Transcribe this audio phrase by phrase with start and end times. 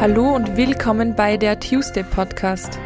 [0.00, 2.78] Hallo und willkommen bei der Tuesday Podcast.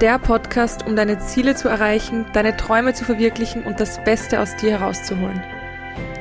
[0.00, 4.56] Der Podcast, um deine Ziele zu erreichen, deine Träume zu verwirklichen und das Beste aus
[4.56, 5.40] dir herauszuholen.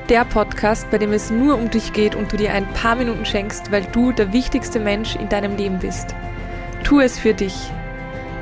[0.07, 3.25] Der Podcast, bei dem es nur um dich geht und du dir ein paar Minuten
[3.25, 6.13] schenkst, weil du der wichtigste Mensch in deinem Leben bist.
[6.83, 7.71] Tu es für dich.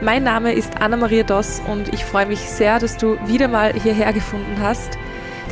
[0.01, 4.11] Mein Name ist Anna-Maria Doss und ich freue mich sehr, dass du wieder mal hierher
[4.11, 4.97] gefunden hast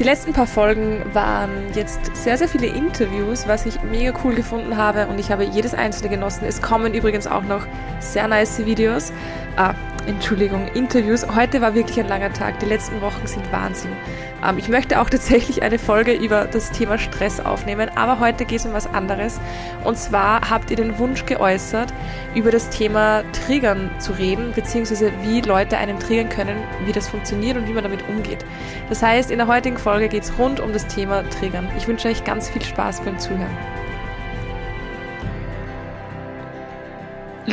[0.01, 4.75] die letzten paar Folgen waren jetzt sehr, sehr viele Interviews, was ich mega cool gefunden
[4.75, 6.43] habe und ich habe jedes einzelne genossen.
[6.47, 7.67] Es kommen übrigens auch noch
[7.99, 9.13] sehr nice Videos.
[9.57, 9.75] Ah,
[10.07, 11.27] Entschuldigung, Interviews.
[11.35, 12.57] Heute war wirklich ein langer Tag.
[12.57, 13.91] Die letzten Wochen sind Wahnsinn.
[14.43, 18.59] Ähm, ich möchte auch tatsächlich eine Folge über das Thema Stress aufnehmen, aber heute geht
[18.59, 19.39] es um was anderes.
[19.83, 21.93] Und zwar habt ihr den Wunsch geäußert,
[22.35, 27.57] über das Thema Triggern zu reden, beziehungsweise wie Leute einen triggern können, wie das funktioniert
[27.57, 28.45] und wie man damit umgeht.
[28.89, 31.67] Das heißt, in der heutigen Folge geht es rund um das Thema Triggern.
[31.77, 33.80] Ich wünsche euch ganz viel Spaß beim Zuhören.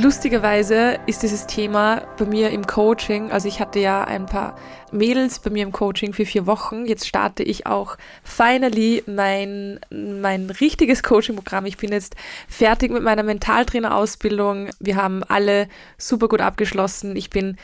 [0.00, 4.54] Lustigerweise ist dieses Thema bei mir im Coaching, also ich hatte ja ein paar
[4.92, 6.86] Mädels bei mir im Coaching für vier Wochen.
[6.86, 11.66] Jetzt starte ich auch finally mein, mein richtiges Coaching-Programm.
[11.66, 12.14] Ich bin jetzt
[12.46, 14.70] fertig mit meiner Mentaltrainer-Ausbildung.
[14.78, 17.16] Wir haben alle super gut abgeschlossen.
[17.16, 17.56] Ich bin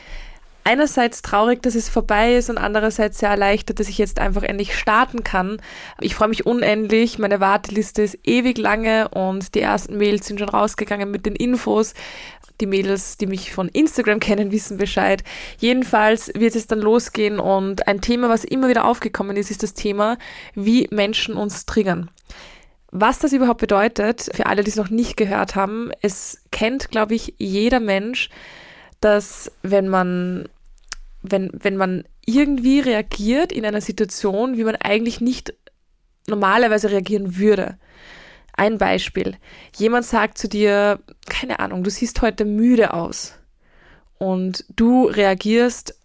[0.65, 4.77] einerseits traurig, dass es vorbei ist und andererseits sehr erleichtert, dass ich jetzt einfach endlich
[4.77, 5.61] starten kann.
[6.01, 7.19] Ich freue mich unendlich.
[7.19, 11.93] Meine Warteliste ist ewig lange und die ersten Mails sind schon rausgegangen mit den Infos.
[12.59, 15.23] Die Mädels, die mich von Instagram kennen, wissen Bescheid.
[15.59, 19.75] Jedenfalls wird es dann losgehen und ein Thema, was immer wieder aufgekommen ist, ist das
[19.75, 20.17] Thema,
[20.55, 22.09] wie Menschen uns triggern.
[22.91, 27.13] Was das überhaupt bedeutet, für alle, die es noch nicht gehört haben, es kennt, glaube
[27.13, 28.29] ich, jeder Mensch,
[29.01, 30.47] dass wenn man
[31.31, 35.53] wenn, wenn man irgendwie reagiert in einer Situation, wie man eigentlich nicht
[36.27, 37.77] normalerweise reagieren würde.
[38.53, 39.35] Ein Beispiel.
[39.75, 43.33] Jemand sagt zu dir, keine Ahnung, du siehst heute müde aus.
[44.17, 45.99] Und du reagierst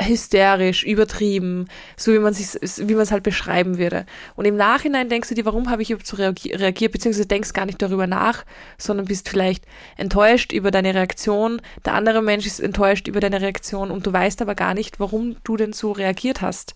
[0.00, 4.06] hysterisch, übertrieben, so wie man wie man es halt beschreiben würde.
[4.36, 7.66] Und im Nachhinein denkst du dir, warum habe ich überhaupt so reagiert, beziehungsweise denkst gar
[7.66, 8.44] nicht darüber nach,
[8.76, 9.64] sondern bist vielleicht
[9.96, 11.60] enttäuscht über deine Reaktion.
[11.84, 15.36] Der andere Mensch ist enttäuscht über deine Reaktion und du weißt aber gar nicht, warum
[15.44, 16.74] du denn so reagiert hast.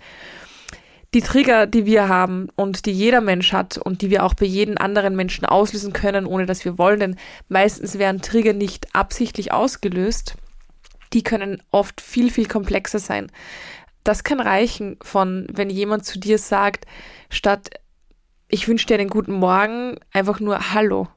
[1.15, 4.47] Die Trigger, die wir haben und die jeder Mensch hat und die wir auch bei
[4.47, 7.16] jedem anderen Menschen auslösen können, ohne dass wir wollen, denn
[7.50, 10.37] meistens werden Trigger nicht absichtlich ausgelöst,
[11.12, 13.31] die können oft viel, viel komplexer sein.
[14.05, 16.87] Das kann reichen von, wenn jemand zu dir sagt,
[17.31, 17.71] statt
[18.49, 21.09] ich wünsche dir einen guten Morgen, einfach nur Hallo.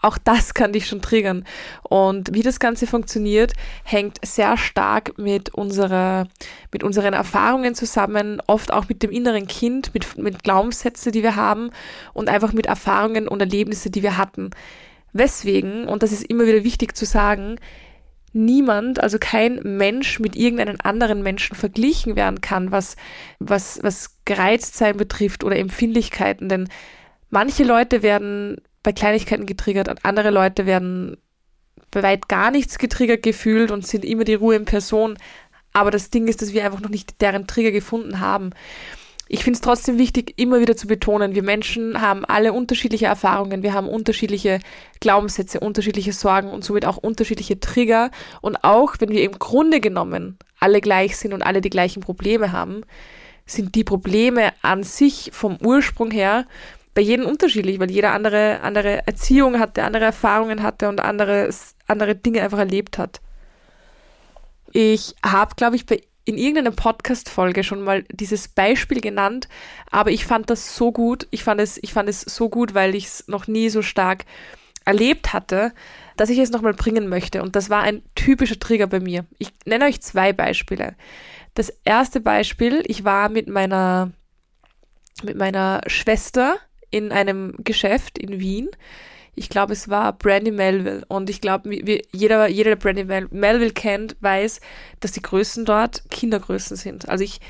[0.00, 1.44] Auch das kann dich schon triggern.
[1.84, 3.52] Und wie das Ganze funktioniert,
[3.84, 6.26] hängt sehr stark mit unserer,
[6.72, 11.36] mit unseren Erfahrungen zusammen, oft auch mit dem inneren Kind, mit, mit Glaubenssätze, die wir
[11.36, 11.70] haben
[12.14, 14.50] und einfach mit Erfahrungen und Erlebnisse, die wir hatten.
[15.12, 17.60] Weswegen, und das ist immer wieder wichtig zu sagen,
[18.32, 22.96] niemand, also kein Mensch mit irgendeinem anderen Menschen verglichen werden kann, was,
[23.38, 26.48] was, was Gereiztsein betrifft oder Empfindlichkeiten.
[26.48, 26.68] Denn
[27.30, 31.16] manche Leute werden bei Kleinigkeiten getriggert und andere Leute werden
[31.90, 35.18] bei weit gar nichts getriggert gefühlt und sind immer die Ruhe in Person.
[35.72, 38.50] Aber das Ding ist, dass wir einfach noch nicht deren Trigger gefunden haben
[39.32, 43.62] ich finde es trotzdem wichtig, immer wieder zu betonen, wir Menschen haben alle unterschiedliche Erfahrungen,
[43.62, 44.58] wir haben unterschiedliche
[45.00, 48.10] Glaubenssätze, unterschiedliche Sorgen und somit auch unterschiedliche Trigger.
[48.42, 52.52] Und auch wenn wir im Grunde genommen alle gleich sind und alle die gleichen Probleme
[52.52, 52.82] haben,
[53.46, 56.46] sind die Probleme an sich vom Ursprung her
[56.92, 61.48] bei jedem unterschiedlich, weil jeder andere, andere Erziehung hatte, andere Erfahrungen hatte und andere,
[61.86, 63.22] andere Dinge einfach erlebt hat.
[64.72, 69.48] Ich habe, glaube ich, bei in irgendeiner Podcast-Folge schon mal dieses Beispiel genannt,
[69.90, 71.26] aber ich fand das so gut.
[71.30, 74.24] Ich fand es, ich fand es so gut, weil ich es noch nie so stark
[74.84, 75.72] erlebt hatte,
[76.16, 77.42] dass ich es nochmal bringen möchte.
[77.42, 79.26] Und das war ein typischer Trigger bei mir.
[79.38, 80.94] Ich nenne euch zwei Beispiele.
[81.54, 84.12] Das erste Beispiel, ich war mit meiner,
[85.22, 86.56] mit meiner Schwester
[86.90, 88.68] in einem Geschäft in Wien
[89.34, 91.04] ich glaube, es war Brandy Melville.
[91.08, 91.70] Und ich glaube,
[92.12, 94.60] jeder, jeder, der Brandy Melville kennt, weiß,
[95.00, 97.08] dass die Größen dort Kindergrößen sind.
[97.08, 97.40] Also ich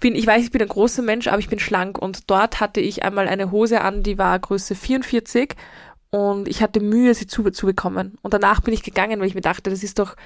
[0.00, 1.98] bin, ich weiß, ich bin ein großer Mensch, aber ich bin schlank.
[1.98, 5.54] Und dort hatte ich einmal eine Hose an, die war Größe 44
[6.10, 8.18] und ich hatte Mühe, sie zu, zu bekommen.
[8.22, 10.16] Und danach bin ich gegangen, weil ich mir dachte, das ist doch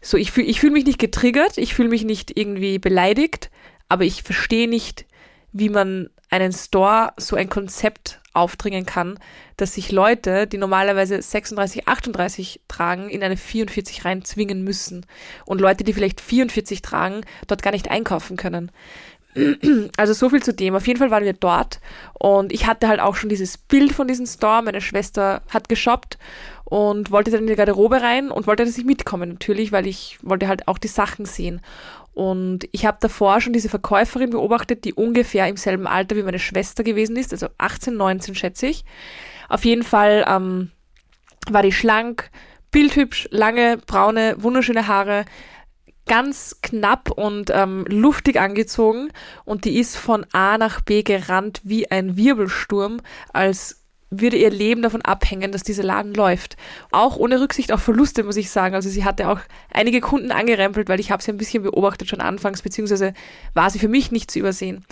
[0.00, 3.50] so, ich fühle ich fühl mich nicht getriggert, ich fühle mich nicht irgendwie beleidigt,
[3.88, 5.06] aber ich verstehe nicht,
[5.52, 9.18] wie man einen Store so ein Konzept aufdringen kann,
[9.56, 15.06] dass sich Leute, die normalerweise 36, 38 tragen, in eine 44 rein zwingen müssen.
[15.44, 18.70] Und Leute, die vielleicht 44 tragen, dort gar nicht einkaufen können.
[19.96, 20.74] Also so viel zu dem.
[20.74, 21.80] Auf jeden Fall waren wir dort
[22.12, 24.62] und ich hatte halt auch schon dieses Bild von diesem Store.
[24.62, 26.18] Meine Schwester hat geshoppt
[26.64, 30.18] und wollte dann in die Garderobe rein und wollte, dass ich mitkomme natürlich, weil ich
[30.22, 31.60] wollte halt auch die Sachen sehen.
[32.12, 36.38] Und ich habe davor schon diese Verkäuferin beobachtet, die ungefähr im selben Alter wie meine
[36.38, 38.84] Schwester gewesen ist, also 18, 19 schätze ich.
[39.48, 40.70] Auf jeden Fall ähm,
[41.48, 42.30] war die schlank,
[42.70, 45.24] bildhübsch, lange, braune, wunderschöne Haare,
[46.06, 49.10] ganz knapp und ähm, luftig angezogen
[49.44, 53.00] und die ist von A nach B gerannt wie ein Wirbelsturm,
[53.32, 53.81] als
[54.12, 56.56] würde ihr Leben davon abhängen, dass dieser Laden läuft.
[56.90, 58.74] Auch ohne Rücksicht auf Verluste, muss ich sagen.
[58.74, 59.40] Also sie hatte auch
[59.72, 63.14] einige Kunden angerempelt, weil ich habe sie ein bisschen beobachtet schon anfangs, beziehungsweise
[63.54, 64.84] war sie für mich nicht zu übersehen.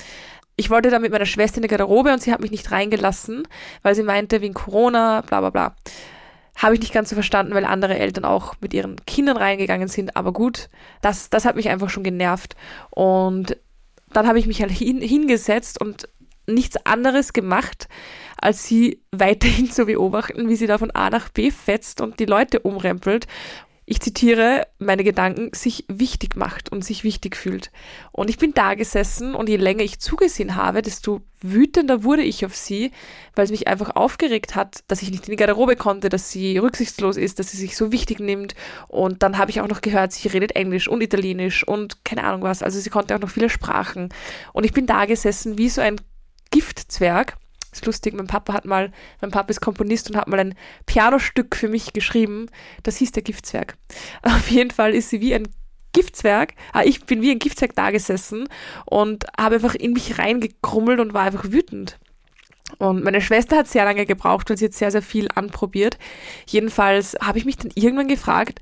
[0.57, 3.47] Ich wollte da mit meiner Schwester in der Garderobe und sie hat mich nicht reingelassen,
[3.83, 5.77] weil sie meinte, wegen Corona, bla bla bla.
[6.57, 10.17] Habe ich nicht ganz so verstanden, weil andere Eltern auch mit ihren Kindern reingegangen sind.
[10.17, 10.69] Aber gut,
[11.01, 12.57] das, das hat mich einfach schon genervt.
[12.91, 13.57] Und
[14.13, 16.09] dann habe ich mich halt hin, hingesetzt und
[16.55, 17.89] nichts anderes gemacht,
[18.41, 22.27] als sie weiterhin zu beobachten, wie sie da von A nach B fetzt und die
[22.27, 23.27] Leute umrempelt
[23.91, 27.73] ich zitiere, meine Gedanken, sich wichtig macht und sich wichtig fühlt.
[28.13, 32.47] Und ich bin da gesessen und je länger ich zugesehen habe, desto wütender wurde ich
[32.47, 32.93] auf sie,
[33.35, 36.57] weil es mich einfach aufgeregt hat, dass ich nicht in die Garderobe konnte, dass sie
[36.59, 38.55] rücksichtslos ist, dass sie sich so wichtig nimmt.
[38.87, 42.43] Und dann habe ich auch noch gehört, sie redet Englisch und Italienisch und keine Ahnung
[42.43, 42.63] was.
[42.63, 44.11] Also sie konnte auch noch viele Sprachen.
[44.53, 45.97] Und ich bin da gesessen wie so ein
[46.51, 47.37] Giftzwerg
[47.73, 50.55] ist lustig, mein Papa hat mal, mein Papa ist Komponist und hat mal ein
[50.87, 52.47] Pianostück für mich geschrieben.
[52.83, 53.77] Das hieß der Giftzwerg.
[54.23, 55.49] Auf jeden Fall ist sie wie ein
[55.93, 56.55] Giftzwerg.
[56.73, 58.49] Ah, ich bin wie ein Giftzwerg da gesessen
[58.87, 61.99] und habe einfach in mich reingekrummelt und war einfach wütend.
[62.79, 65.99] Und meine Schwester hat sehr lange gebraucht, weil sie jetzt sehr, sehr viel anprobiert.
[66.47, 68.61] Jedenfalls habe ich mich dann irgendwann gefragt,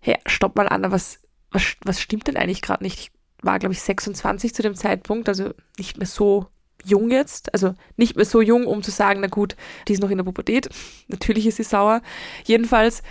[0.00, 1.20] hey, stopp mal Anna, was,
[1.50, 2.98] was, was stimmt denn eigentlich gerade nicht?
[2.98, 3.10] Ich
[3.42, 6.46] war, glaube ich, 26 zu dem Zeitpunkt, also nicht mehr so
[6.84, 9.56] jung jetzt, also nicht mehr so jung, um zu sagen, na gut,
[9.88, 10.68] die ist noch in der Pubertät.
[11.08, 12.02] Natürlich ist sie sauer.
[12.44, 13.02] Jedenfalls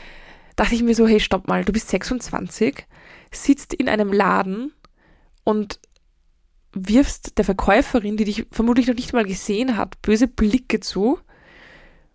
[0.55, 2.85] dachte ich mir so, hey, stopp mal, du bist 26,
[3.31, 4.73] sitzt in einem Laden
[5.43, 5.79] und
[6.73, 11.19] wirfst der Verkäuferin, die dich vermutlich noch nicht mal gesehen hat, böse Blicke zu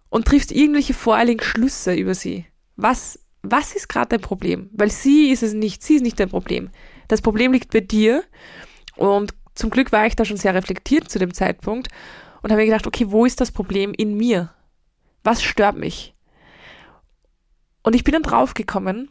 [0.09, 2.47] und triffst irgendwelche voreiligen Schlüsse über sie.
[2.77, 4.71] Was, was ist gerade dein Problem?
[4.73, 6.71] Weil sie ist es nicht, sie ist nicht dein Problem.
[7.09, 8.25] Das Problem liegt bei dir
[8.97, 11.89] und zum Glück war ich da schon sehr reflektiert zu dem Zeitpunkt
[12.43, 14.53] und habe mir gedacht, okay, wo ist das Problem in mir?
[15.25, 16.15] Was stört mich?
[17.83, 19.09] Und ich bin dann draufgekommen,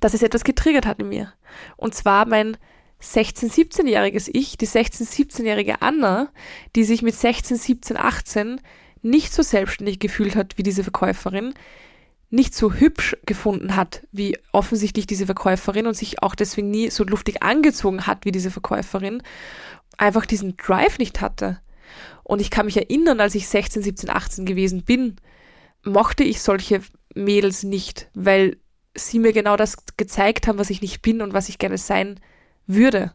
[0.00, 1.32] dass es etwas getriggert hat in mir.
[1.76, 2.56] Und zwar mein
[3.02, 6.28] 16-, 17-jähriges Ich, die 16-, 17-jährige Anna,
[6.74, 8.60] die sich mit 16, 17, 18
[9.02, 11.54] nicht so selbstständig gefühlt hat wie diese Verkäuferin,
[12.30, 17.04] nicht so hübsch gefunden hat wie offensichtlich diese Verkäuferin und sich auch deswegen nie so
[17.04, 19.22] luftig angezogen hat wie diese Verkäuferin,
[19.96, 21.60] einfach diesen Drive nicht hatte.
[22.24, 25.16] Und ich kann mich erinnern, als ich 16, 17, 18 gewesen bin,
[25.84, 26.80] mochte ich solche
[27.14, 28.56] Mädels nicht, weil
[28.96, 32.18] sie mir genau das gezeigt haben, was ich nicht bin und was ich gerne sein
[32.66, 33.12] würde.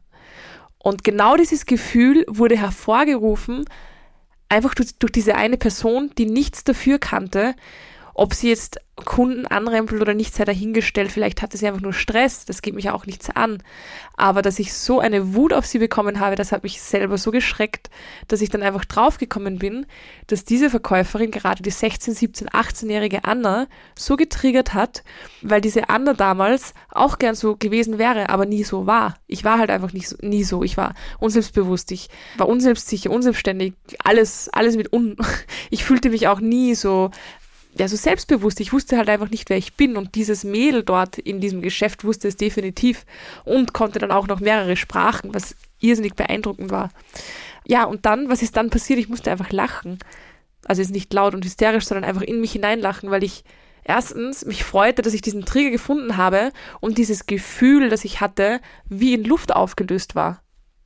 [0.78, 3.66] Und genau dieses Gefühl wurde hervorgerufen,
[4.50, 7.56] einfach durch, durch diese eine Person, die nichts dafür kannte,
[8.14, 11.12] ob sie jetzt Kunden anrempelt oder nicht, sei dahingestellt.
[11.12, 12.46] Vielleicht hatte sie einfach nur Stress.
[12.46, 13.64] Das geht mich auch nichts an.
[14.16, 17.32] Aber dass ich so eine Wut auf sie bekommen habe, das hat mich selber so
[17.32, 17.90] geschreckt,
[18.28, 19.86] dass ich dann einfach draufgekommen bin,
[20.28, 25.04] dass diese Verkäuferin, gerade die 16, 17, 18-jährige Anna, so getriggert hat,
[25.42, 29.16] weil diese Anna damals auch gern so gewesen wäre, aber nie so war.
[29.28, 30.64] Ich war halt einfach nicht so, nie so.
[30.64, 31.92] Ich war unselbstbewusst.
[31.92, 33.74] Ich war unselbstsicher, unselbstständig.
[34.04, 35.16] Alles, alles mit un.
[35.70, 37.12] Ich fühlte mich auch nie so
[37.78, 38.60] ja, so selbstbewusst.
[38.60, 39.96] Ich wusste halt einfach nicht, wer ich bin.
[39.96, 43.06] Und dieses Mädel dort in diesem Geschäft wusste es definitiv
[43.46, 46.90] und konnte dann auch noch mehrere Sprachen, was irrsinnig beeindruckend war.
[47.66, 49.00] Ja, und dann, was ist dann passiert?
[49.00, 50.00] Ich musste einfach lachen.
[50.66, 53.44] Also jetzt nicht laut und hysterisch, sondern einfach in mich hineinlachen, weil ich
[53.84, 56.52] erstens mich freute, dass ich diesen Trigger gefunden habe
[56.82, 60.44] und dieses Gefühl, das ich hatte, wie in Luft aufgelöst war.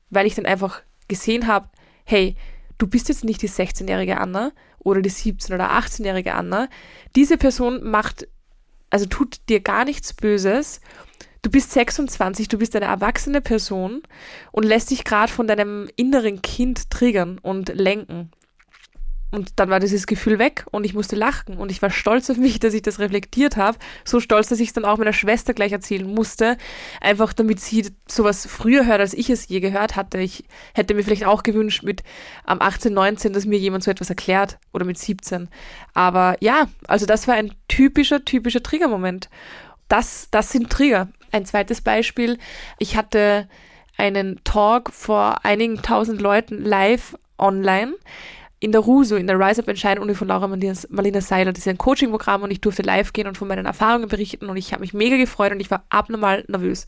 [0.09, 1.69] Weil ich dann einfach gesehen habe,
[2.05, 2.35] hey,
[2.77, 4.51] du bist jetzt nicht die 16-jährige Anna
[4.85, 6.69] oder die 17- oder 18-jährige Anna.
[7.17, 8.27] Diese Person macht,
[8.89, 10.79] also tut dir gar nichts Böses.
[11.41, 14.01] Du bist 26, du bist eine erwachsene Person
[14.51, 18.31] und lässt dich gerade von deinem inneren Kind triggern und lenken.
[19.31, 22.37] Und dann war dieses Gefühl weg und ich musste lachen und ich war stolz auf
[22.37, 23.77] mich, dass ich das reflektiert habe.
[24.03, 26.57] So stolz, dass ich es dann auch meiner Schwester gleich erzählen musste.
[27.01, 30.19] Einfach damit sie sowas früher hört, als ich es je gehört hatte.
[30.19, 32.03] Ich hätte mir vielleicht auch gewünscht mit
[32.45, 35.49] am 18, 19, dass mir jemand so etwas erklärt oder mit 17.
[35.93, 39.29] Aber ja, also das war ein typischer, typischer Triggermoment.
[39.87, 41.09] Das, das sind Trigger.
[41.31, 42.37] Ein zweites Beispiel.
[42.79, 43.49] Ich hatte
[43.97, 47.95] einen Talk vor einigen tausend Leuten live online
[48.65, 51.53] in der RUSO, in der Rise Up Entscheiden Uni von Laura Marlina Seiler.
[51.53, 54.57] Das ist ein Coaching-Programm und ich durfte live gehen und von meinen Erfahrungen berichten und
[54.57, 56.87] ich habe mich mega gefreut und ich war abnormal nervös.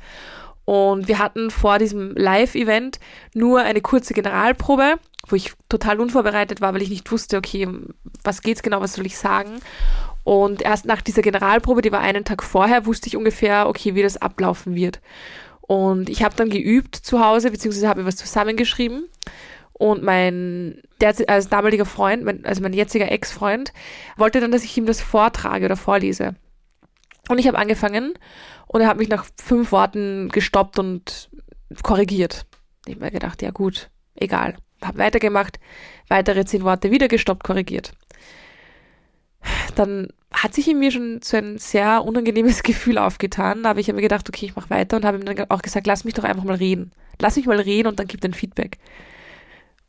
[0.66, 3.00] Und wir hatten vor diesem Live-Event
[3.36, 4.96] nur eine kurze Generalprobe,
[5.28, 7.70] wo ich total unvorbereitet war, weil ich nicht wusste, okay,
[8.24, 9.60] was geht's genau, was soll ich sagen?
[10.24, 14.02] Und erst nach dieser Generalprobe, die war einen Tag vorher, wusste ich ungefähr, okay, wie
[14.02, 15.00] das ablaufen wird.
[15.62, 19.06] Und ich habe dann geübt zu Hause, beziehungsweise habe mir was zusammengeschrieben.
[19.78, 20.82] Und mein
[21.28, 23.74] also damaliger Freund, mein, also mein jetziger Ex-Freund,
[24.18, 26.36] wollte dann, dass ich ihm das vortrage oder vorlese.
[27.30, 28.14] Und ich habe angefangen
[28.68, 31.30] und er hat mich nach fünf Worten gestoppt und
[31.84, 32.46] korrigiert.
[32.88, 34.56] Ich habe mir gedacht, ja gut, egal.
[34.84, 35.60] Habe weitergemacht,
[36.08, 37.92] weitere zehn Worte wieder gestoppt, korrigiert.
[39.76, 43.98] Dann hat sich in mir schon so ein sehr unangenehmes Gefühl aufgetan, aber ich habe
[43.98, 46.24] mir gedacht, okay, ich mache weiter und habe ihm dann auch gesagt, lass mich doch
[46.24, 46.92] einfach mal reden.
[47.20, 48.78] Lass mich mal reden und dann gib ein Feedback.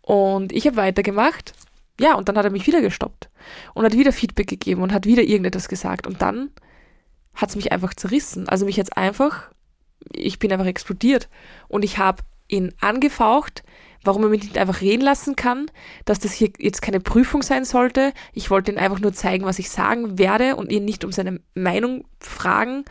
[0.08, 1.52] Und ich habe weitergemacht.
[2.00, 3.28] Ja, und dann hat er mich wieder gestoppt
[3.74, 6.06] und hat wieder Feedback gegeben und hat wieder irgendetwas gesagt.
[6.06, 6.50] Und dann
[7.34, 8.48] hat es mich einfach zerrissen.
[8.48, 9.50] Also mich jetzt einfach,
[10.10, 11.28] ich bin einfach explodiert.
[11.68, 13.62] Und ich habe ihn angefaucht,
[14.04, 15.70] warum er mich nicht einfach reden lassen kann,
[16.04, 18.12] dass das hier jetzt keine Prüfung sein sollte.
[18.32, 21.40] Ich wollte ihm einfach nur zeigen, was ich sagen werde und ihn nicht um seine
[21.54, 22.84] Meinung fragen.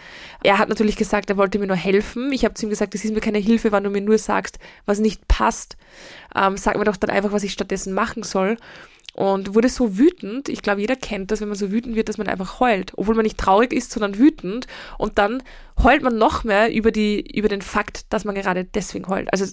[0.44, 2.32] Er hat natürlich gesagt, er wollte mir nur helfen.
[2.32, 4.60] Ich habe zu ihm gesagt, es ist mir keine Hilfe, wenn du mir nur sagst,
[4.86, 5.78] was nicht passt.
[6.36, 8.58] Ähm, sag mir doch dann einfach, was ich stattdessen machen soll
[9.18, 10.48] und wurde so wütend.
[10.48, 13.16] Ich glaube, jeder kennt das, wenn man so wütend wird, dass man einfach heult, obwohl
[13.16, 14.68] man nicht traurig ist, sondern wütend.
[15.00, 15.42] Und dann
[15.82, 19.34] heult man noch mehr über die über den Fakt, dass man gerade deswegen heult.
[19.34, 19.46] Also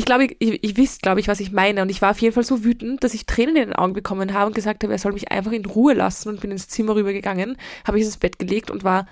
[0.00, 1.82] ich glaube, ich, ich wisst, glaube ich, was ich meine.
[1.82, 4.32] Und ich war auf jeden Fall so wütend, dass ich Tränen in den Augen bekommen
[4.32, 6.94] habe und gesagt habe, er soll mich einfach in Ruhe lassen und bin ins Zimmer
[6.94, 9.06] rübergegangen, habe ich ins Bett gelegt und war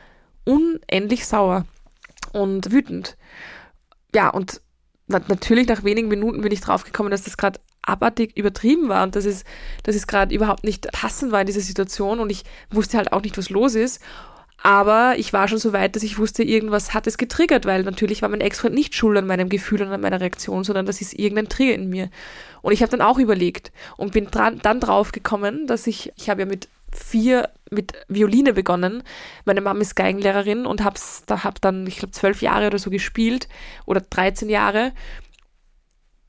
[0.47, 1.67] unendlich sauer
[2.33, 3.19] und wütend.
[4.15, 4.63] Ja, und
[5.09, 9.27] natürlich nach wenigen Minuten bin ich draufgekommen, dass das gerade abartig übertrieben war und dass
[9.27, 9.45] es,
[9.83, 13.21] dass es gerade überhaupt nicht passend war in dieser Situation und ich wusste halt auch
[13.21, 14.01] nicht, was los ist.
[14.61, 18.23] Aber ich war schon so weit, dass ich wusste, irgendwas hat es getriggert, weil natürlich
[18.23, 21.15] war mein Ex-Freund nicht schuld an meinem Gefühl und an meiner Reaktion, sondern das ist
[21.15, 22.11] irgendein Trigger in mir.
[22.61, 26.29] Und ich habe dann auch überlegt und bin dran, dann drauf gekommen, dass ich, ich
[26.29, 29.03] habe ja mit vier mit Violine begonnen.
[29.45, 32.91] Meine Mama ist Geigenlehrerin und hab's, da hab dann, ich glaube, zwölf Jahre oder so
[32.91, 33.47] gespielt
[33.87, 34.93] oder 13 Jahre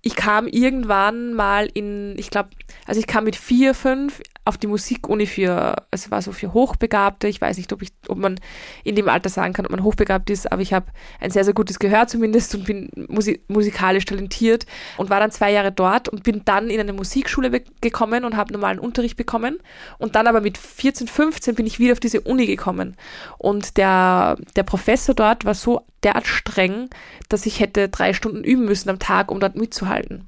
[0.01, 2.49] ich kam irgendwann mal in, ich glaube,
[2.85, 7.27] also ich kam mit vier, fünf auf die Musikuni für, es war so für Hochbegabte.
[7.27, 8.39] Ich weiß nicht, ob ich, ob man
[8.83, 10.87] in dem Alter sagen kann, ob man hochbegabt ist, aber ich habe
[11.19, 14.65] ein sehr, sehr gutes Gehör zumindest und bin musik musikalisch talentiert
[14.97, 18.53] und war dann zwei Jahre dort und bin dann in eine Musikschule gekommen und habe
[18.53, 19.59] normalen Unterricht bekommen.
[19.97, 22.95] Und dann aber mit 14, 15 bin ich wieder auf diese Uni gekommen.
[23.37, 26.89] Und der, der Professor dort war so derart streng,
[27.27, 30.25] dass ich hätte drei Stunden üben müssen am Tag, um dort mitzuhalten.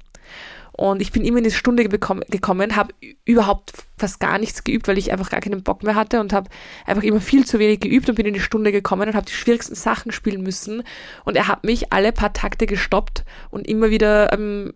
[0.72, 4.96] Und ich bin immer in diese Stunde gekommen, habe überhaupt fast gar nichts geübt, weil
[4.96, 6.48] ich einfach gar keinen Bock mehr hatte und habe
[6.86, 9.32] einfach immer viel zu wenig geübt und bin in die Stunde gekommen und habe die
[9.32, 10.82] schwierigsten Sachen spielen müssen.
[11.24, 14.72] Und er hat mich alle paar Takte gestoppt und immer wieder ähm,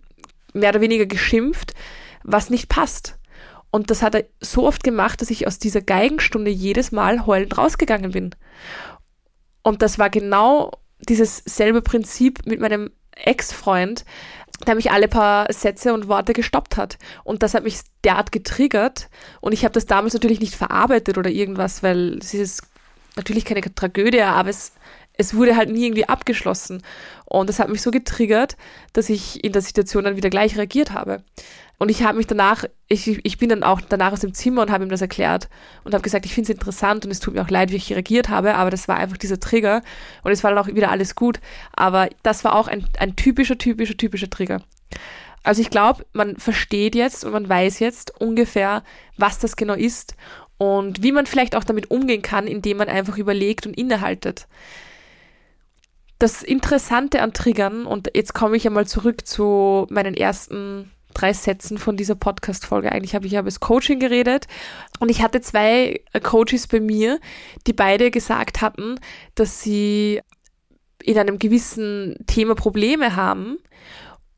[0.52, 1.72] mehr oder weniger geschimpft,
[2.22, 3.18] was nicht passt.
[3.70, 7.56] Und das hat er so oft gemacht, dass ich aus dieser Geigenstunde jedes Mal heulend
[7.56, 8.34] rausgegangen bin.
[9.62, 10.72] Und das war genau
[11.08, 14.04] dieses selbe Prinzip mit meinem Ex-Freund,
[14.66, 16.98] der mich alle paar Sätze und Worte gestoppt hat.
[17.24, 19.08] Und das hat mich derart getriggert.
[19.40, 22.62] Und ich habe das damals natürlich nicht verarbeitet oder irgendwas, weil es ist
[23.16, 24.72] natürlich keine Tragödie, aber es,
[25.16, 26.82] es wurde halt nie irgendwie abgeschlossen.
[27.24, 28.56] Und das hat mich so getriggert,
[28.92, 31.22] dass ich in der Situation dann wieder gleich reagiert habe.
[31.78, 34.70] Und ich habe mich danach, ich, ich bin dann auch danach aus dem Zimmer und
[34.70, 35.48] habe ihm das erklärt
[35.84, 37.92] und habe gesagt, ich finde es interessant und es tut mir auch leid, wie ich
[37.92, 39.82] reagiert habe, aber das war einfach dieser Trigger
[40.22, 41.38] und es war dann auch wieder alles gut.
[41.74, 44.62] Aber das war auch ein, ein typischer, typischer, typischer Trigger.
[45.42, 48.82] Also ich glaube, man versteht jetzt und man weiß jetzt ungefähr,
[49.18, 50.16] was das genau ist
[50.58, 54.48] und wie man vielleicht auch damit umgehen kann, indem man einfach überlegt und innehaltet.
[56.18, 61.78] Das Interessante an Triggern, und jetzt komme ich einmal zurück zu meinen ersten drei Sätzen
[61.78, 62.92] von dieser Podcast-Folge.
[62.92, 64.46] Eigentlich habe ich ja über das Coaching geredet
[64.98, 67.20] und ich hatte zwei Coaches bei mir,
[67.66, 68.98] die beide gesagt hatten,
[69.34, 70.20] dass sie
[71.02, 73.58] in einem gewissen Thema Probleme haben,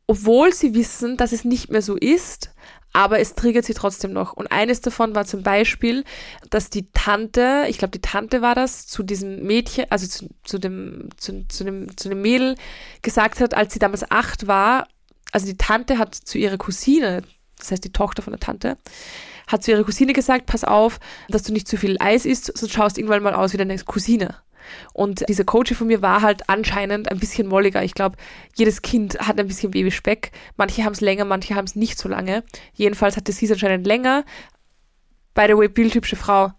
[0.06, 2.54] obwohl sie wissen, dass es nicht mehr so ist,
[2.92, 4.32] aber es triggert sie trotzdem noch.
[4.32, 6.04] Und eines davon war zum Beispiel,
[6.50, 10.58] dass die Tante, ich glaube, die Tante war das, zu diesem Mädchen, also zu, zu,
[10.58, 12.56] dem, zu, zu, dem, zu dem Mädel
[13.02, 14.86] gesagt hat, als sie damals acht war
[15.32, 17.22] also die Tante hat zu ihrer Cousine,
[17.56, 18.76] das heißt die Tochter von der Tante,
[19.46, 22.72] hat zu ihrer Cousine gesagt, pass auf, dass du nicht zu viel Eis isst, sonst
[22.72, 24.36] schaust irgendwann mal aus wie deine Cousine.
[24.92, 27.82] Und dieser Coach von mir war halt anscheinend ein bisschen molliger.
[27.84, 28.16] Ich glaube,
[28.56, 30.32] jedes Kind hat ein bisschen Babyspeck.
[30.56, 32.44] Manche haben es länger, manche haben es nicht so lange.
[32.74, 34.24] Jedenfalls hatte sie es anscheinend länger.
[35.34, 36.52] By the way, bildhübsche Frau,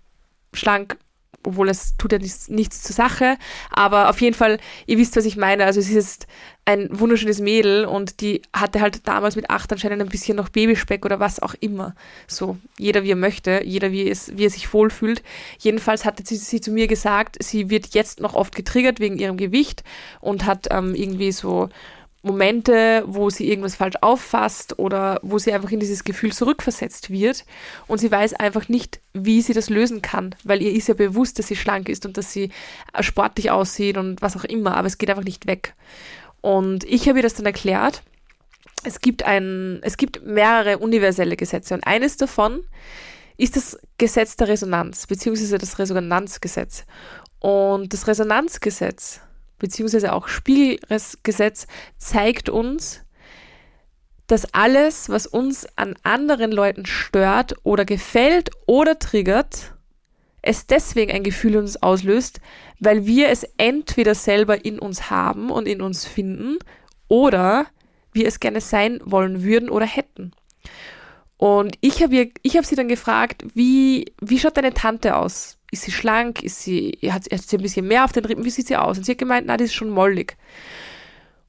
[0.53, 0.97] schlank,
[1.43, 3.37] obwohl es tut ja nichts, nichts zur Sache.
[3.71, 5.65] Aber auf jeden Fall, ihr wisst, was ich meine.
[5.65, 6.27] Also sie ist
[6.65, 11.03] ein wunderschönes Mädel und die hatte halt damals mit acht anscheinend ein bisschen noch Babyspeck
[11.03, 11.95] oder was auch immer.
[12.27, 15.23] So, jeder wie er möchte, jeder wie, es, wie er sich wohlfühlt.
[15.57, 19.37] Jedenfalls hatte sie, sie zu mir gesagt, sie wird jetzt noch oft getriggert wegen ihrem
[19.37, 19.83] Gewicht
[20.21, 21.69] und hat ähm, irgendwie so
[22.21, 27.45] Momente, wo sie irgendwas falsch auffasst oder wo sie einfach in dieses Gefühl zurückversetzt wird
[27.87, 31.39] und sie weiß einfach nicht, wie sie das lösen kann, weil ihr ist ja bewusst,
[31.39, 32.49] dass sie schlank ist und dass sie
[32.99, 35.75] sportlich aussieht und was auch immer, aber es geht einfach nicht weg.
[36.41, 38.03] Und ich habe ihr das dann erklärt.
[38.83, 42.61] Es gibt ein, es gibt mehrere universelle Gesetze und eines davon
[43.37, 46.85] ist das Gesetz der Resonanz, beziehungsweise das Resonanzgesetz.
[47.39, 49.21] Und das Resonanzgesetz
[49.59, 53.01] beziehungsweise auch Spiegelgesetz zeigt uns,
[54.27, 59.73] dass alles, was uns an anderen Leuten stört oder gefällt oder triggert,
[60.41, 62.39] es deswegen ein Gefühl in uns auslöst,
[62.79, 66.57] weil wir es entweder selber in uns haben und in uns finden
[67.07, 67.67] oder
[68.13, 70.31] wir es gerne sein wollen würden oder hätten.
[71.37, 75.58] Und ich habe hab sie dann gefragt, wie, wie schaut deine Tante aus?
[75.71, 78.49] Ist sie schlank, ist sie, hat, hat sie ein bisschen mehr auf den Rippen, wie
[78.49, 78.97] sieht sie aus?
[78.97, 80.37] Und sie hat gemeint, na, die ist schon mollig.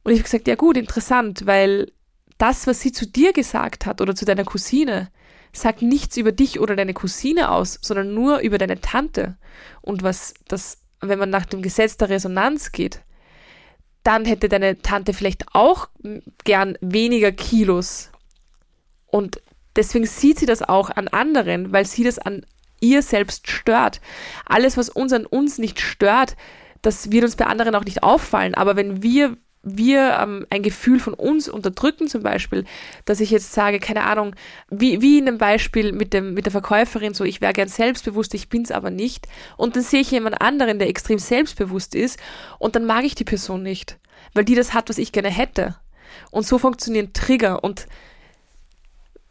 [0.02, 1.92] Und ich habe gesagt, ja gut, interessant, weil
[2.38, 5.10] das, was sie zu dir gesagt hat oder zu deiner Cousine,
[5.52, 9.36] sagt nichts über dich oder deine Cousine aus, sondern nur über deine Tante.
[9.80, 13.02] Und was das, wenn man nach dem Gesetz der Resonanz geht,
[14.02, 15.88] dann hätte deine Tante vielleicht auch
[16.44, 18.10] gern weniger Kilos.
[19.06, 19.42] Und
[19.76, 22.46] deswegen sieht sie das auch an anderen, weil sie das an
[22.80, 24.00] ihr selbst stört.
[24.44, 26.36] Alles, was uns an uns nicht stört,
[26.82, 28.54] das wird uns bei anderen auch nicht auffallen.
[28.54, 32.64] Aber wenn wir wir ähm, ein Gefühl von uns unterdrücken, zum Beispiel,
[33.04, 34.34] dass ich jetzt sage, keine Ahnung,
[34.70, 38.32] wie, wie in dem Beispiel mit, dem, mit der Verkäuferin, so ich wäre gern selbstbewusst,
[38.32, 39.28] ich bin's aber nicht.
[39.58, 42.18] Und dann sehe ich jemand anderen, der extrem selbstbewusst ist,
[42.58, 43.98] und dann mag ich die Person nicht,
[44.32, 45.76] weil die das hat, was ich gerne hätte.
[46.30, 47.62] Und so funktionieren Trigger.
[47.62, 47.86] Und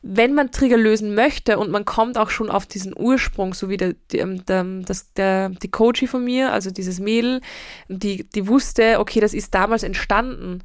[0.01, 3.77] wenn man Trigger lösen möchte und man kommt auch schon auf diesen Ursprung, so wie
[3.77, 7.41] der, ähm, der, das, der, die Coachie von mir, also dieses Mädel,
[7.89, 10.63] die, die wusste, okay, das ist damals entstanden,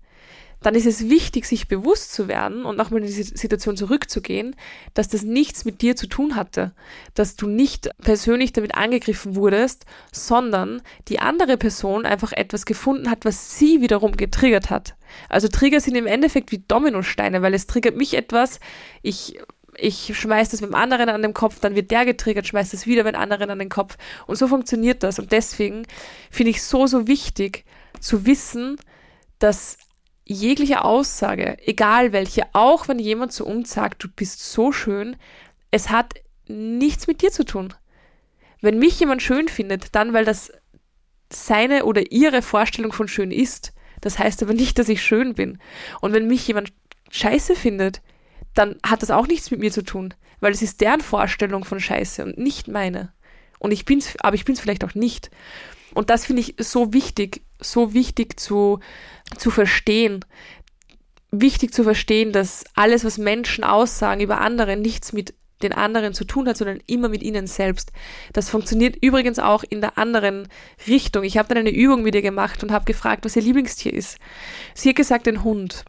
[0.64, 4.56] dann ist es wichtig, sich bewusst zu werden und nochmal in die Situation zurückzugehen,
[4.94, 6.72] dass das nichts mit dir zu tun hatte,
[7.12, 13.26] dass du nicht persönlich damit angegriffen wurdest, sondern die andere Person einfach etwas gefunden hat,
[13.26, 14.94] was sie wiederum getriggert hat.
[15.28, 18.58] Also Trigger sind im Endeffekt wie Dominosteine, weil es triggert mich etwas,
[19.02, 19.38] ich
[19.76, 22.86] ich schmeiß das mit dem anderen an den Kopf, dann wird der getriggert, schmeiß das
[22.86, 23.96] wieder mit dem anderen an den Kopf.
[24.28, 25.18] Und so funktioniert das.
[25.18, 25.82] Und deswegen
[26.30, 27.64] finde ich so, so wichtig
[27.98, 28.76] zu wissen,
[29.40, 29.76] dass
[30.24, 35.16] jegliche Aussage, egal welche, auch wenn jemand zu uns sagt, du bist so schön,
[35.70, 36.14] es hat
[36.46, 37.74] nichts mit dir zu tun.
[38.60, 40.52] Wenn mich jemand schön findet, dann weil das
[41.30, 43.72] seine oder ihre Vorstellung von schön ist.
[44.00, 45.58] Das heißt aber nicht, dass ich schön bin.
[46.00, 46.72] Und wenn mich jemand
[47.10, 48.02] scheiße findet,
[48.54, 51.80] dann hat das auch nichts mit mir zu tun, weil es ist deren Vorstellung von
[51.80, 53.12] scheiße und nicht meine.
[53.58, 55.30] Und ich bin's, aber ich bin's vielleicht auch nicht.
[55.94, 58.80] Und das finde ich so wichtig, so wichtig zu,
[59.38, 60.24] zu verstehen.
[61.30, 66.24] Wichtig zu verstehen, dass alles, was Menschen aussagen über andere, nichts mit den anderen zu
[66.24, 67.92] tun hat, sondern immer mit ihnen selbst.
[68.32, 70.48] Das funktioniert übrigens auch in der anderen
[70.86, 71.24] Richtung.
[71.24, 74.18] Ich habe dann eine Übung mit ihr gemacht und habe gefragt, was ihr Lieblingstier ist.
[74.74, 75.84] Sie hat gesagt, ein Hund.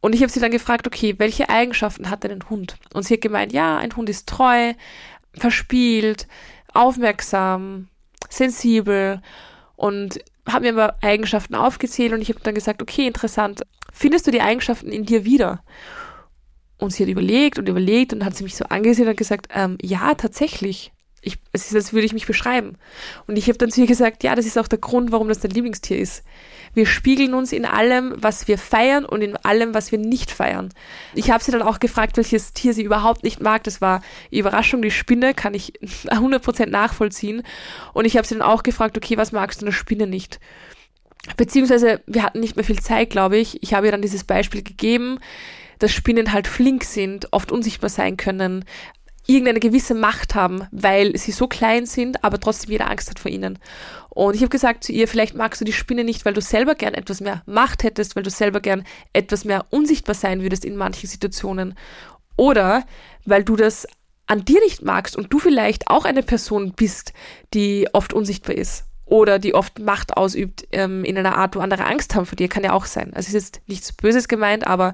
[0.00, 2.76] Und ich habe sie dann gefragt, okay, welche Eigenschaften hat denn ein Hund?
[2.92, 4.74] Und sie hat gemeint, ja, ein Hund ist treu,
[5.32, 6.28] verspielt,
[6.74, 7.88] aufmerksam,
[8.30, 9.20] sensibel
[9.76, 14.30] und habe mir immer Eigenschaften aufgezählt und ich habe dann gesagt, okay, interessant, findest du
[14.30, 15.62] die Eigenschaften in dir wieder?
[16.78, 19.78] Und sie hat überlegt und überlegt und hat sie mich so angesehen und gesagt, ähm,
[19.80, 20.92] ja, tatsächlich
[21.24, 22.76] ich, es ist, als würde ich mich beschreiben.
[23.26, 25.40] Und ich habe dann zu ihr gesagt, ja, das ist auch der Grund, warum das
[25.40, 26.22] dein Lieblingstier ist.
[26.74, 30.70] Wir spiegeln uns in allem, was wir feiern und in allem, was wir nicht feiern.
[31.14, 33.62] Ich habe sie dann auch gefragt, welches Tier sie überhaupt nicht mag.
[33.64, 37.42] Das war Überraschung, die Spinne, kann ich 100% nachvollziehen.
[37.92, 40.40] Und ich habe sie dann auch gefragt, okay, was magst du eine Spinne nicht?
[41.36, 43.62] Beziehungsweise, wir hatten nicht mehr viel Zeit, glaube ich.
[43.62, 45.18] Ich habe ihr dann dieses Beispiel gegeben,
[45.78, 48.64] dass Spinnen halt flink sind, oft unsichtbar sein können,
[49.26, 53.30] irgendeine gewisse Macht haben, weil sie so klein sind, aber trotzdem jeder Angst hat vor
[53.30, 53.58] ihnen.
[54.10, 56.74] Und ich habe gesagt zu ihr, vielleicht magst du die Spinne nicht, weil du selber
[56.74, 60.76] gern etwas mehr Macht hättest, weil du selber gern etwas mehr unsichtbar sein würdest in
[60.76, 61.74] manchen Situationen.
[62.36, 62.84] Oder
[63.24, 63.86] weil du das
[64.26, 67.12] an dir nicht magst und du vielleicht auch eine Person bist,
[67.52, 68.84] die oft unsichtbar ist.
[69.14, 72.48] Oder die oft Macht ausübt ähm, in einer Art, wo andere Angst haben vor dir,
[72.48, 73.12] kann ja auch sein.
[73.14, 74.92] Also es ist nichts Böses gemeint, aber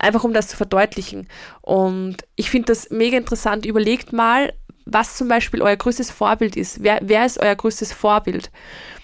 [0.00, 1.28] einfach um das zu verdeutlichen.
[1.60, 3.64] Und ich finde das mega interessant.
[3.64, 4.52] Überlegt mal,
[4.84, 6.82] was zum Beispiel euer größtes Vorbild ist.
[6.82, 8.50] Wer, wer ist euer größtes Vorbild?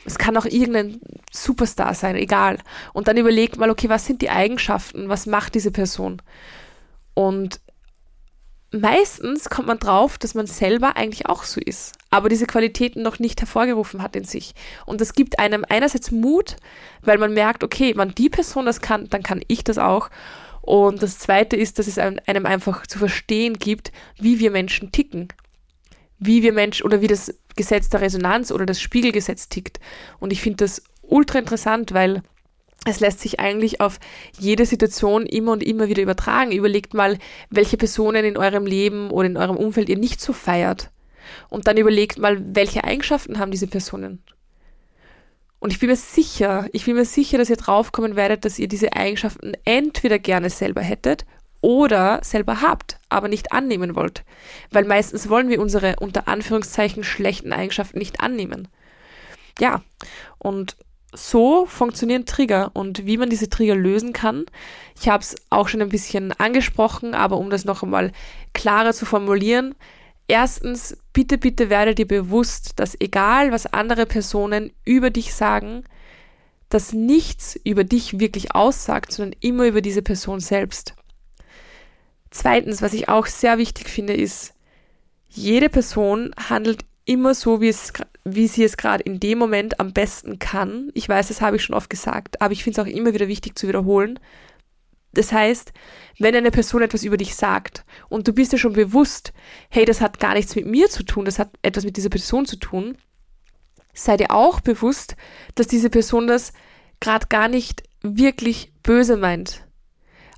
[0.04, 2.58] Es kann auch irgendein Superstar sein, egal.
[2.92, 5.08] Und dann überlegt mal, okay, was sind die Eigenschaften?
[5.08, 6.20] Was macht diese Person?
[7.14, 7.60] Und
[8.70, 13.18] meistens kommt man drauf, dass man selber eigentlich auch so ist, aber diese Qualitäten noch
[13.18, 14.54] nicht hervorgerufen hat in sich.
[14.87, 16.57] Und das gibt einem einerseits Mut,
[17.02, 20.11] weil man merkt, okay, wenn die Person das kann, dann kann ich das auch.
[20.61, 25.28] Und das Zweite ist, dass es einem einfach zu verstehen gibt, wie wir Menschen ticken.
[26.18, 29.81] Wie wir Menschen oder wie das Gesetz der Resonanz oder das Spiegelgesetz tickt.
[30.18, 32.22] Und ich finde das ultra interessant, weil
[32.86, 33.98] es lässt sich eigentlich auf
[34.38, 36.52] jede Situation immer und immer wieder übertragen.
[36.52, 37.18] Überlegt mal,
[37.50, 40.90] welche Personen in eurem Leben oder in eurem Umfeld ihr nicht so feiert.
[41.48, 44.22] Und dann überlegt mal, welche Eigenschaften haben diese Personen.
[45.58, 48.68] Und ich bin mir sicher, ich bin mir sicher, dass ihr draufkommen werdet, dass ihr
[48.68, 51.26] diese Eigenschaften entweder gerne selber hättet
[51.60, 54.24] oder selber habt, aber nicht annehmen wollt.
[54.70, 58.68] Weil meistens wollen wir unsere unter Anführungszeichen schlechten Eigenschaften nicht annehmen.
[59.58, 59.82] Ja,
[60.38, 60.76] und
[61.12, 64.44] so funktionieren Trigger und wie man diese Trigger lösen kann.
[65.00, 68.12] Ich habe es auch schon ein bisschen angesprochen, aber um das noch einmal
[68.52, 69.74] klarer zu formulieren.
[70.26, 75.84] Erstens, bitte, bitte werde dir bewusst, dass egal was andere Personen über dich sagen,
[76.68, 80.94] dass nichts über dich wirklich aussagt, sondern immer über diese Person selbst.
[82.30, 84.52] Zweitens, was ich auch sehr wichtig finde, ist,
[85.30, 87.94] jede Person handelt immer so, wie, es,
[88.34, 90.90] wie sie es gerade in dem Moment am besten kann.
[90.94, 93.28] Ich weiß, das habe ich schon oft gesagt, aber ich finde es auch immer wieder
[93.28, 94.18] wichtig zu wiederholen.
[95.12, 95.72] Das heißt,
[96.18, 99.32] wenn eine Person etwas über dich sagt und du bist dir schon bewusst,
[99.70, 102.46] hey, das hat gar nichts mit mir zu tun, das hat etwas mit dieser Person
[102.46, 102.96] zu tun,
[103.94, 105.16] sei dir auch bewusst,
[105.54, 106.52] dass diese Person das
[107.00, 109.64] gerade gar nicht wirklich böse meint.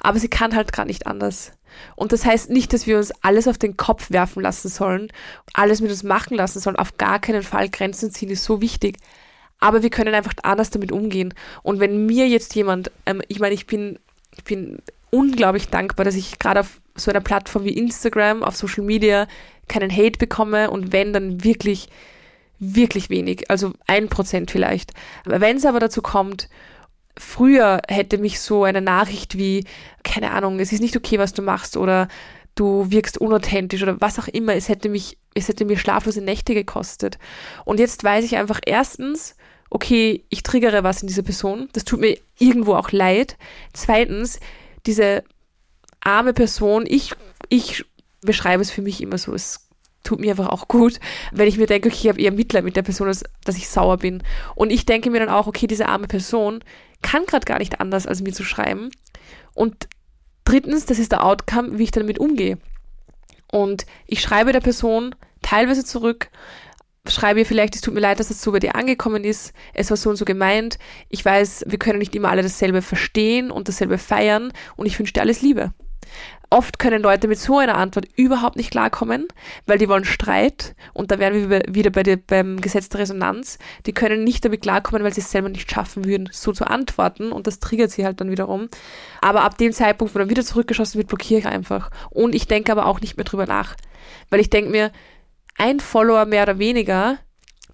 [0.01, 1.53] Aber sie kann halt gar nicht anders.
[1.97, 5.09] Und das heißt nicht, dass wir uns alles auf den Kopf werfen lassen sollen,
[5.53, 6.77] alles mit uns machen lassen sollen.
[6.77, 8.99] Auf gar keinen Fall Grenzen ziehen ist so wichtig.
[9.59, 11.35] Aber wir können einfach anders damit umgehen.
[11.63, 13.99] Und wenn mir jetzt jemand, ähm, ich meine, ich bin,
[14.37, 14.79] ich bin
[15.11, 19.27] unglaublich dankbar, dass ich gerade auf so einer Plattform wie Instagram, auf Social Media
[19.69, 21.89] keinen Hate bekomme und wenn, dann wirklich,
[22.59, 23.51] wirklich wenig.
[23.51, 24.93] Also ein Prozent vielleicht.
[25.25, 26.49] Aber wenn es aber dazu kommt
[27.19, 29.65] früher hätte mich so eine Nachricht wie,
[30.03, 32.09] keine Ahnung, es ist nicht okay, was du machst oder
[32.55, 36.55] du wirkst unauthentisch oder was auch immer, es hätte mich, es hätte mir schlaflose Nächte
[36.55, 37.19] gekostet.
[37.65, 39.37] Und jetzt weiß ich einfach erstens,
[39.71, 43.37] okay, ich triggere was in dieser Person, das tut mir irgendwo auch leid.
[43.73, 44.41] Zweitens,
[44.87, 45.23] diese
[46.01, 47.13] arme Person, ich,
[47.49, 47.85] ich
[48.21, 49.70] beschreibe es für mich immer so, es
[50.05, 50.99] tut mir einfach auch gut,
[51.33, 53.69] wenn ich mir denke, okay, ich habe eher Mitleid mit der Person, als dass ich
[53.69, 54.23] sauer bin.
[54.55, 56.65] Und ich denke mir dann auch, okay, diese arme Person
[57.03, 58.91] kann gerade gar nicht anders, als mir zu schreiben.
[59.55, 59.89] Und
[60.45, 62.59] drittens, das ist der Outcome, wie ich damit umgehe.
[63.53, 66.31] Und ich schreibe der Person teilweise zurück,
[67.07, 69.91] schreibe ihr vielleicht, es tut mir leid, dass das so bei dir angekommen ist, es
[69.91, 73.69] war so und so gemeint, ich weiß, wir können nicht immer alle dasselbe verstehen und
[73.69, 75.73] dasselbe feiern und ich wünsche dir alles Liebe.
[76.53, 79.29] Oft können Leute mit so einer Antwort überhaupt nicht klarkommen,
[79.67, 83.59] weil die wollen Streit und da wären wir wieder bei der, beim Gesetz der Resonanz.
[83.87, 87.31] Die können nicht damit klarkommen, weil sie es selber nicht schaffen würden, so zu antworten
[87.31, 88.69] und das triggert sie halt dann wiederum.
[89.21, 91.93] Aber ab dem Zeitpunkt, wo dann wieder zurückgeschossen wird, blockiere ich einfach.
[92.11, 93.77] Und ich denke aber auch nicht mehr drüber nach,
[94.29, 94.91] weil ich denke mir,
[95.57, 97.19] ein Follower mehr oder weniger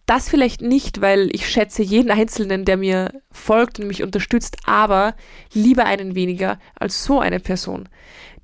[0.06, 5.14] das vielleicht nicht, weil ich schätze jeden Einzelnen, der mir folgt und mich unterstützt, aber
[5.52, 7.88] lieber einen weniger als so eine Person,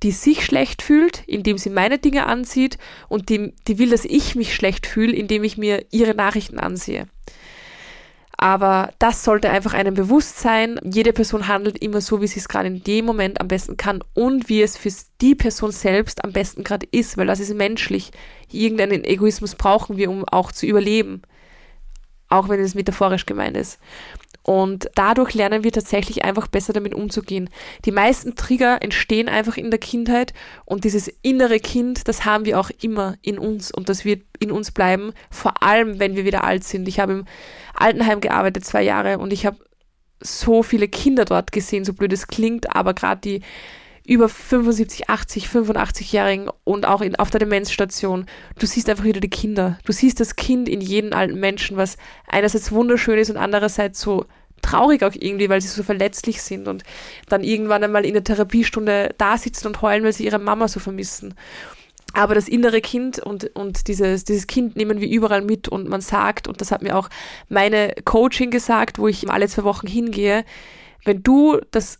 [0.03, 4.35] die sich schlecht fühlt, indem sie meine Dinge ansieht und die, die will, dass ich
[4.35, 7.07] mich schlecht fühle, indem ich mir ihre Nachrichten ansehe.
[8.35, 10.77] Aber das sollte einfach einem bewusst sein.
[10.83, 14.03] Jede Person handelt immer so, wie sie es gerade in dem Moment am besten kann
[14.13, 18.11] und wie es für die Person selbst am besten gerade ist, weil das ist menschlich.
[18.51, 21.21] Irgendeinen Egoismus brauchen wir, um auch zu überleben
[22.33, 23.79] auch wenn es metaphorisch gemeint ist.
[24.43, 27.49] Und dadurch lernen wir tatsächlich einfach besser damit umzugehen.
[27.85, 30.33] Die meisten Trigger entstehen einfach in der Kindheit
[30.65, 34.51] und dieses innere Kind, das haben wir auch immer in uns und das wird in
[34.51, 36.89] uns bleiben, vor allem wenn wir wieder alt sind.
[36.89, 37.25] Ich habe im
[37.73, 39.57] Altenheim gearbeitet zwei Jahre und ich habe
[40.19, 43.41] so viele Kinder dort gesehen, so blöd es klingt, aber gerade die
[44.05, 48.25] über 75, 80, 85-Jährigen und auch in, auf der Demenzstation.
[48.59, 49.79] Du siehst einfach wieder die Kinder.
[49.85, 54.25] Du siehst das Kind in jedem alten Menschen, was einerseits wunderschön ist und andererseits so
[54.61, 56.83] traurig auch irgendwie, weil sie so verletzlich sind und
[57.29, 60.79] dann irgendwann einmal in der Therapiestunde da sitzen und heulen, weil sie ihre Mama so
[60.79, 61.35] vermissen.
[62.13, 66.01] aber das innere Kind und, und dieses, dieses Kind nehmen wir überall mit und man
[66.01, 67.09] sagt, und das hat mir auch
[67.49, 70.45] meine Coaching gesagt, wo ich alle zwei Wochen hingehe,
[71.05, 71.99] wenn du das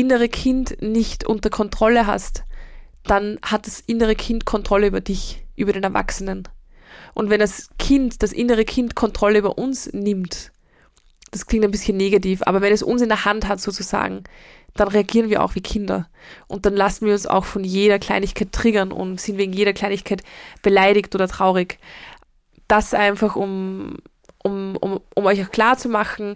[0.00, 2.44] innere Kind nicht unter Kontrolle hast,
[3.04, 6.48] dann hat das innere Kind Kontrolle über dich, über den Erwachsenen.
[7.14, 10.52] Und wenn das Kind, das innere Kind Kontrolle über uns nimmt,
[11.30, 14.24] das klingt ein bisschen negativ, aber wenn es uns in der Hand hat sozusagen,
[14.74, 16.08] dann reagieren wir auch wie Kinder.
[16.46, 20.22] Und dann lassen wir uns auch von jeder Kleinigkeit triggern und sind wegen jeder Kleinigkeit
[20.62, 21.78] beleidigt oder traurig.
[22.68, 23.96] Das einfach, um,
[24.42, 26.34] um, um, um euch auch klar zu machen,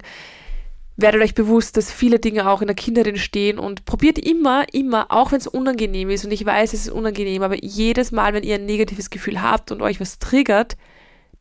[0.96, 5.10] werdet euch bewusst, dass viele Dinge auch in der Kindheit entstehen und probiert immer, immer,
[5.10, 8.44] auch wenn es unangenehm ist, und ich weiß, es ist unangenehm, aber jedes Mal, wenn
[8.44, 10.76] ihr ein negatives Gefühl habt und euch was triggert,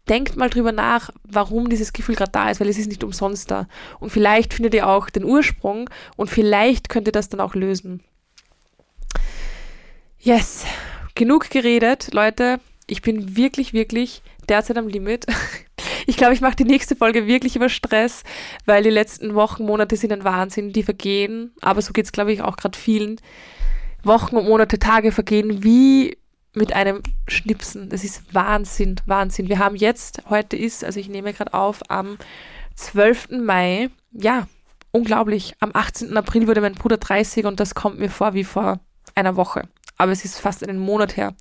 [0.09, 3.51] denkt mal drüber nach, warum dieses Gefühl gerade da ist, weil es ist nicht umsonst
[3.51, 3.67] da.
[3.99, 8.01] Und vielleicht findet ihr auch den Ursprung und vielleicht könnt ihr das dann auch lösen.
[10.19, 10.65] Yes,
[11.15, 12.59] genug geredet, Leute.
[12.87, 15.25] Ich bin wirklich, wirklich derzeit am Limit.
[16.05, 18.23] Ich glaube, ich mache die nächste Folge wirklich über Stress,
[18.65, 21.51] weil die letzten Wochen, Monate sind ein Wahnsinn, die vergehen.
[21.61, 23.19] Aber so geht's, glaube ich, auch gerade vielen.
[24.03, 26.17] Wochen und Monate, Tage vergehen wie
[26.53, 27.89] mit einem Schnipsen.
[27.89, 29.49] Das ist Wahnsinn, Wahnsinn.
[29.49, 32.17] Wir haben jetzt, heute ist, also ich nehme gerade auf, am
[32.75, 33.29] 12.
[33.41, 34.47] Mai, ja,
[34.91, 35.55] unglaublich.
[35.59, 36.15] Am 18.
[36.17, 38.79] April wurde mein Bruder 30 und das kommt mir vor wie vor
[39.15, 39.67] einer Woche.
[39.97, 41.33] Aber es ist fast einen Monat her.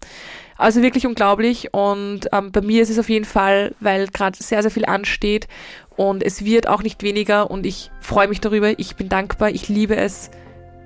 [0.62, 4.62] Also wirklich unglaublich und ähm, bei mir ist es auf jeden Fall, weil gerade sehr,
[4.62, 5.48] sehr viel ansteht
[5.96, 8.78] und es wird auch nicht weniger und ich freue mich darüber.
[8.78, 9.50] Ich bin dankbar.
[9.50, 10.30] Ich liebe es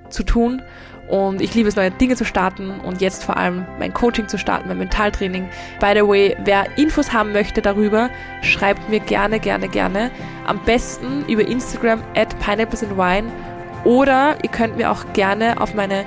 [0.09, 0.63] zu tun
[1.11, 4.39] und ich liebe es, neue Dinge zu starten und jetzt vor allem mein Coaching zu
[4.39, 5.47] starten, mein Mentaltraining.
[5.79, 8.09] By the way, wer Infos haben möchte darüber,
[8.41, 10.09] schreibt mir gerne, gerne, gerne.
[10.47, 13.31] Am besten über Instagram at pineapples and wine
[13.83, 16.03] oder ihr könnt mir auch gerne auf meine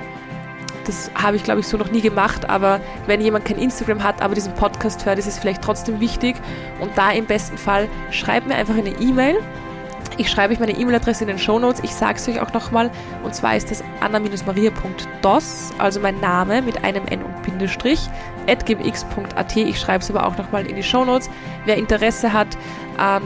[0.85, 4.21] das habe ich, glaube ich, so noch nie gemacht, aber wenn jemand kein Instagram hat,
[4.21, 6.35] aber diesen Podcast hört, ist es vielleicht trotzdem wichtig.
[6.79, 9.37] Und da im besten Fall schreibt mir einfach eine E-Mail
[10.17, 11.81] ich schreibe euch meine E-Mail-Adresse in den Show Notes.
[11.83, 12.91] Ich sage es euch auch nochmal.
[13.23, 18.09] Und zwar ist das anna-maria.dos, also mein Name mit einem N und Bindestrich,
[18.47, 19.55] at gmx.at.
[19.55, 21.29] Ich schreibe es aber auch nochmal in die Show Notes.
[21.65, 22.57] Wer Interesse hat
[23.01, 23.23] an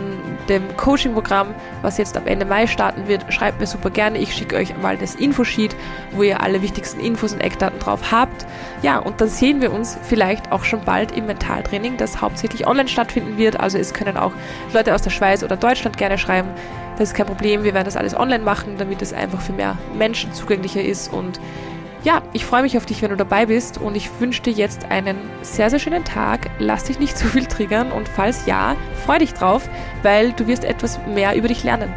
[0.47, 4.17] dem Coaching-Programm, was jetzt am Ende Mai starten wird, schreibt mir super gerne.
[4.17, 5.75] Ich schicke euch mal das Infosheet,
[6.11, 8.45] wo ihr alle wichtigsten Infos und Eckdaten drauf habt.
[8.81, 12.87] Ja, und dann sehen wir uns vielleicht auch schon bald im Mentaltraining, das hauptsächlich online
[12.87, 13.59] stattfinden wird.
[13.59, 14.31] Also es können auch
[14.73, 16.49] Leute aus der Schweiz oder Deutschland gerne schreiben.
[16.97, 17.65] Das ist kein Problem.
[17.65, 21.41] Wir werden das alles online machen, damit es einfach für mehr Menschen zugänglicher ist und
[22.05, 24.85] ja, ich freue mich auf dich, wenn du dabei bist und ich wünsche dir jetzt
[24.91, 26.51] einen sehr, sehr schönen Tag.
[26.59, 29.67] Lass dich nicht zu viel triggern und falls ja, freu dich drauf,
[30.03, 31.91] weil du wirst etwas mehr über dich lernen.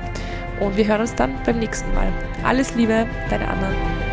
[0.61, 2.11] Und wir hören uns dann beim nächsten Mal.
[2.43, 4.08] Alles Liebe, deine Anna.